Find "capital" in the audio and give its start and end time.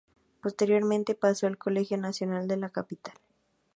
2.69-3.13